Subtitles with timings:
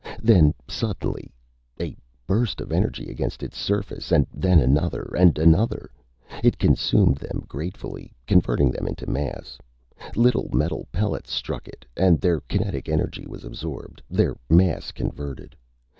[0.23, 1.31] Then suddenly
[1.79, 1.95] A
[2.25, 5.91] burst of energy against its surface, and then another, and another.
[6.43, 9.59] It consumed them gratefully, converting them into mass.
[10.15, 15.55] Little metal pellets struck it, and their kinetic energy was absorbed, their mass converted.